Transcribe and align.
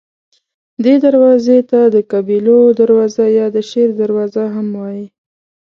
دې 0.83 0.95
دروازې 1.05 1.57
ته 1.69 1.79
د 1.95 1.97
قبیلو 2.11 2.57
دروازه 2.79 3.25
یا 3.39 3.45
د 3.55 3.57
شیر 3.69 3.89
دروازه 4.01 4.43
هم 4.55 4.67
وایي. 4.79 5.05